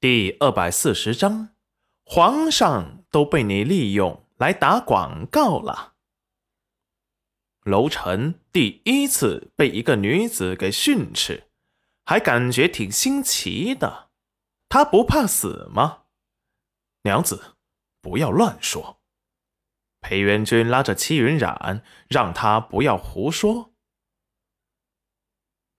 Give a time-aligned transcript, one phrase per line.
[0.00, 1.50] 第二百四十章，
[2.06, 5.92] 皇上都被你利用来打广告了。
[7.64, 11.50] 楼臣第一次被一个女子给训斥，
[12.06, 14.08] 还感觉挺新奇的。
[14.70, 16.04] 他不怕死吗？
[17.02, 17.56] 娘子，
[18.00, 19.02] 不要乱说。
[20.00, 23.74] 裴元君拉着戚云染，让他不要胡说。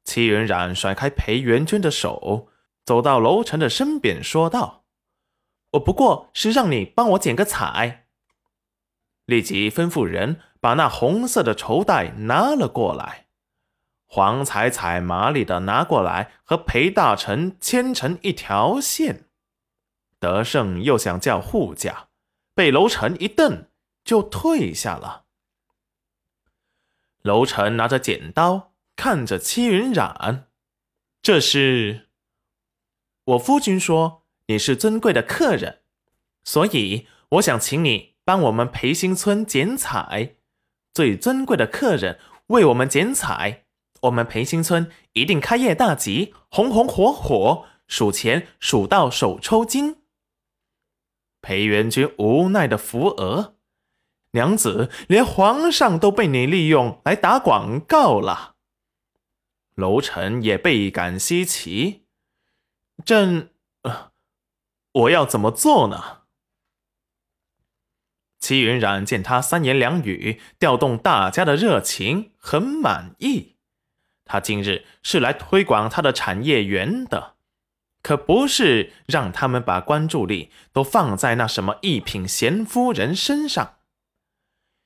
[0.04, 2.50] 戚云染甩开裴元君的手。
[2.84, 4.86] 走到楼臣的身边，说道
[5.72, 8.08] ：“我不过是让你帮我剪个彩。”
[9.26, 13.27] 立即吩咐人把那红色的绸带拿了过来。
[14.05, 19.30] 黄彩彩麻利的拿过来，和裴大臣牵成一条线。
[20.20, 22.09] 德胜又想叫护驾，
[22.53, 23.67] 被楼臣一瞪，
[24.03, 25.23] 就退下了。
[27.22, 30.50] 楼臣拿着剪刀，看着戚云染，
[31.22, 32.09] 这是。
[33.25, 35.81] 我夫君说你是尊贵的客人，
[36.43, 40.36] 所以我想请你帮我们培新村剪彩。
[40.94, 43.66] 最尊贵的客人为我们剪彩，
[44.02, 49.97] 我们培新村一定开业大吉，红红火火，数钱数到手抽筋。
[51.41, 53.56] 裴元君无奈的扶额，
[54.31, 58.56] 娘子，连皇上都被你利用来打广告了。
[59.75, 62.00] 楼臣也倍感稀奇。
[63.05, 63.49] 朕，
[64.91, 66.21] 我要怎么做呢？
[68.39, 73.57] 齐云染见他三言两语调动大家的热情，很满意。
[74.25, 77.35] 他今日是来推广他的产业园的，
[78.02, 83.75] 可不是让他们把关注力都放在那什么一品贤夫人身上。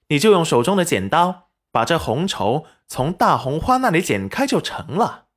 [0.09, 5.27] 你就用手中的剪刀把这红绸从大红花那里剪开就成了。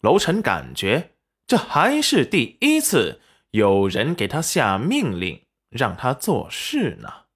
[0.00, 1.11] 楼臣感觉。
[1.52, 7.26] 这还是第一次有人给他下命令，让他做事呢。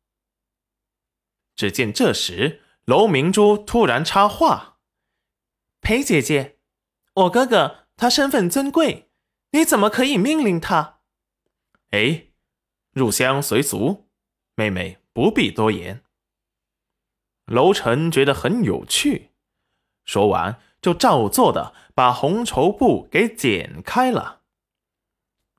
[1.55, 4.79] 只见这时，楼明珠突然插话
[5.83, 6.57] ：“裴姐姐，
[7.13, 9.11] 我哥哥他身份尊贵，
[9.51, 11.01] 你怎么可以命令他？”
[11.93, 12.29] 哎，
[12.93, 14.09] 入乡随俗，
[14.55, 16.03] 妹妹不必多言。
[17.45, 19.33] 楼臣觉得很有趣，
[20.07, 20.59] 说完。
[20.87, 24.43] 就照做的把红绸布给剪开了。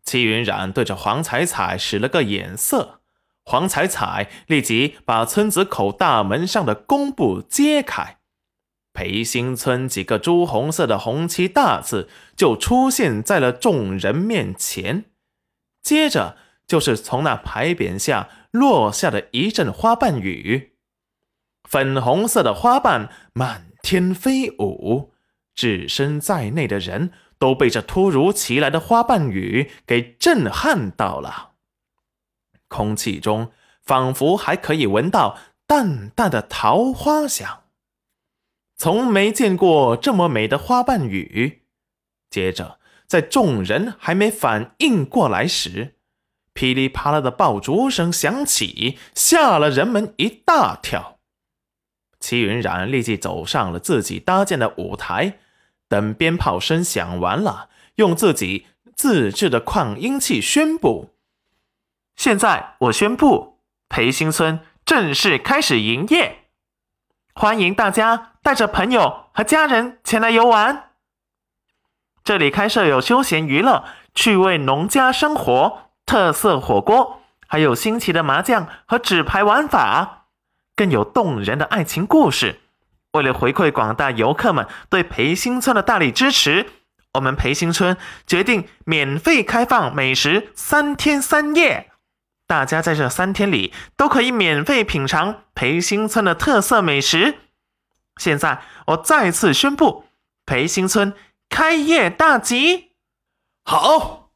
[0.06, 3.02] 齐云染对着黄彩彩使了个眼色，
[3.44, 8.20] 黄彩彩立即把村子口大门上的公布揭开，
[8.94, 12.08] 裴新村几个朱红色的红漆大字
[12.38, 15.12] 就出现在了众人面前。
[15.84, 20.78] 接着就是从那牌匾下落下的一阵花瓣雨，
[21.68, 25.12] 粉红色的花瓣满天飞舞。
[25.58, 31.54] 置身在内的人都被这突如其来的花瓣雨给震撼到了，
[32.68, 33.52] 空气中
[33.82, 37.64] 仿佛还可以闻到淡淡的桃花香，
[38.78, 41.64] 从没见过这么美的花瓣雨。
[42.30, 45.96] 接着，在众人还没反应过来时，
[46.54, 51.18] 噼里啪啦的爆竹声响起，吓了人们一大跳。
[52.20, 55.40] 齐云染立即走上了自己搭建的舞台。
[55.90, 61.14] 等鞭炮声响完了，用自己自制的扩音器宣布
[62.16, 66.46] ：“现在我宣布，培新村正式开始营业，
[67.34, 70.92] 欢迎大家带着朋友和家人前来游玩。
[72.24, 80.26] 这里开设有休闲娱乐、趣味农家生活、特色火锅，还有新奇的麻将和纸牌玩法，
[80.76, 82.60] 更有动人的爱情故事。”
[83.14, 86.68] 为了回馈广大游客们对培新村的大力支持，
[87.14, 91.92] 我们培新村决定免费开放美食三天三夜。
[92.46, 97.40] 大家在这三天里都可以免费品尝培新村的特色美食。
[98.18, 100.06] 现在我再次宣布，
[100.46, 101.14] 培新村
[101.50, 102.92] 开业大吉！
[103.64, 104.30] 好，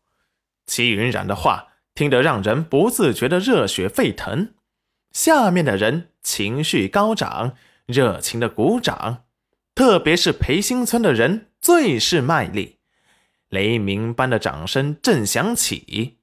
[0.65, 4.53] 齐云染的话听得让人不自觉的热血沸腾，
[5.11, 7.53] 下面的人情绪高涨。
[7.91, 9.25] 热情的鼓掌，
[9.75, 12.77] 特别是裴新村的人最是卖力，
[13.49, 16.17] 雷鸣般的掌声震响起。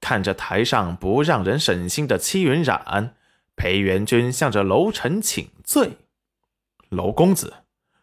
[0.00, 3.16] 看着台上不让人省心的戚云染，
[3.56, 5.96] 裴元君向着楼臣请罪
[6.90, 7.54] ：“楼公子，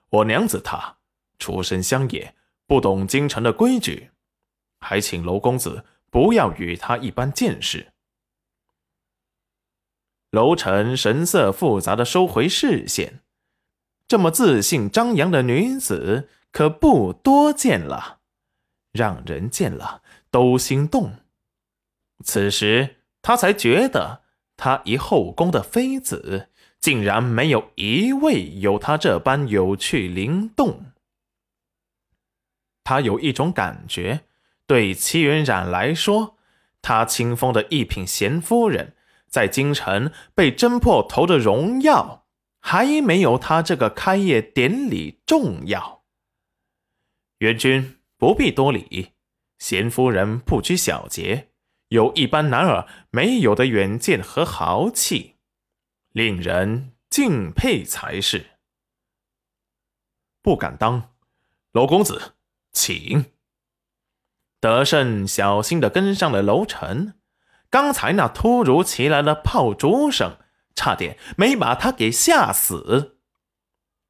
[0.09, 0.97] 我娘子她
[1.37, 2.33] 出身乡野，
[2.65, 4.09] 不懂京城的规矩，
[4.79, 7.92] 还请楼公子不要与她一般见识。”
[10.33, 13.19] 楼臣神色复杂的收回视线，
[14.07, 18.17] 这么自信张扬的女子可不多见了。
[18.91, 20.01] 让人见了
[20.31, 21.13] 都心动。
[22.23, 24.23] 此时他才觉得，
[24.57, 26.49] 他一后宫的妃子，
[26.79, 30.93] 竟然没有一位有他这般有趣灵动。
[32.83, 34.21] 他有一种感觉，
[34.65, 36.37] 对齐云冉来说，
[36.81, 38.95] 他清风的一品贤夫人，
[39.33, 42.27] 在京城被侦破头的荣耀，
[42.59, 46.03] 还没有他这个开业典礼重要。
[47.39, 49.13] 元君不必多礼，
[49.57, 51.49] 贤夫人不拘小节，
[51.87, 55.37] 有一般男儿没有的远见和豪气，
[56.11, 58.51] 令人敬佩才是。
[60.43, 61.15] 不敢当，
[61.71, 62.35] 娄公子。
[62.71, 63.25] 请。
[64.59, 67.15] 德胜小心的跟上了楼臣，
[67.73, 70.37] 刚才那突如其来的炮竹声，
[70.75, 73.17] 差点没把他给吓死。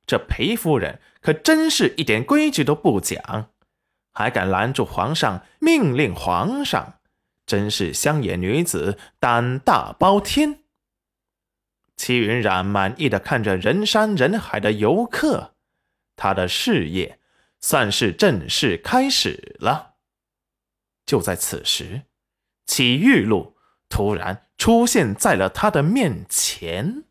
[0.06, 3.52] 这裴夫人可真是一点规矩都不讲，
[4.12, 6.96] 还敢拦住皇上，命令皇上，
[7.46, 10.66] 真是乡野女子胆大包天。
[11.96, 15.54] 齐云染满意的看着人山人海的游客，
[16.18, 17.22] 他的事业。
[17.62, 19.94] 算是正式开始了。
[21.06, 22.02] 就在此时，
[22.66, 23.53] 启玉路
[23.94, 27.04] 突然出现在了他的面前。